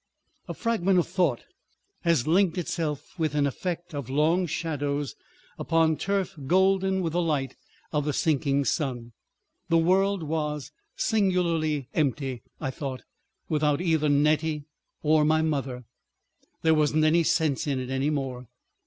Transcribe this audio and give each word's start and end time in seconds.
A 0.47 0.55
fragment 0.55 0.97
of 0.97 1.05
thought 1.07 1.43
has 1.99 2.25
linked 2.25 2.57
itself 2.57 3.13
with 3.19 3.35
an 3.35 3.45
effect 3.45 3.93
of 3.93 4.09
long 4.09 4.47
shadows 4.47 5.13
upon 5.59 5.95
turf 5.95 6.35
golden 6.47 7.01
with 7.03 7.13
the 7.13 7.21
light 7.21 7.55
of 7.93 8.05
the 8.05 8.11
sinking 8.11 8.65
sun. 8.65 9.11
The 9.69 9.77
world 9.77 10.23
was 10.23 10.71
singularly 10.95 11.87
empty, 11.93 12.41
I 12.59 12.71
thought, 12.71 13.03
without 13.47 13.79
either 13.79 14.09
Nettie 14.09 14.63
or 15.03 15.23
my 15.23 15.43
mother. 15.43 15.83
There 16.63 16.73
wasn't 16.73 17.03
any 17.05 17.21
sense 17.21 17.67
in 17.67 17.77
it 17.79 17.91
any 17.91 18.09
more. 18.09 18.47